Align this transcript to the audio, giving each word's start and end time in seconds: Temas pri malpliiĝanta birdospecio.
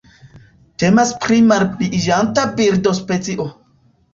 Temas 0.83 1.11
pri 1.25 1.37
malpliiĝanta 1.51 2.47
birdospecio. 2.59 3.47